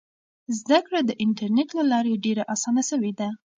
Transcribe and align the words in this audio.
زده 0.59 0.79
کړه 0.85 0.99
د 1.05 1.11
انټرنیټ 1.23 1.69
له 1.79 1.83
لارې 1.91 2.21
ډېره 2.25 2.43
اسانه 2.53 2.83
سوې 2.89 3.11
ده. 3.19 3.29